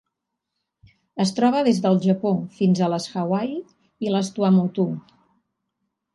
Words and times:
Es 1.25 1.33
troba 1.39 1.61
des 1.67 1.81
del 1.83 1.99
Japó 2.05 2.31
fins 2.57 2.81
a 2.81 2.89
les 2.95 3.07
Hawaii 3.25 3.61
i 4.09 4.15
les 4.17 4.35
Tuamotu. 4.39 4.89